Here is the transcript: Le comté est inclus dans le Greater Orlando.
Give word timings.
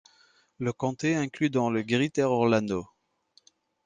Le 0.57 0.73
comté 0.73 1.11
est 1.11 1.15
inclus 1.15 1.51
dans 1.51 1.69
le 1.69 1.83
Greater 1.83 2.23
Orlando. 2.31 2.87